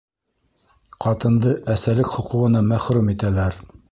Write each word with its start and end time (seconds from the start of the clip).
Ҡатынды 1.05 1.51
әсәлек 1.75 2.09
хоҡуғынан 2.15 2.69
мәхрүм 2.75 3.15
итәләр. 3.17 3.63